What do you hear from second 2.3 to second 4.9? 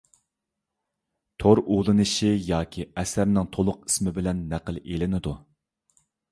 ياكى ئەسەرنىڭ تولۇق ئىسمى بىلەن نەقىل